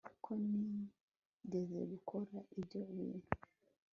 [0.23, 3.29] ko nigeze gukora ibyo bintu